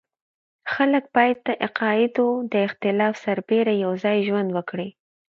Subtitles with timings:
[0.73, 4.89] خلک باید د عقایدو د اختلاف سربېره یو ځای ژوند وکړي.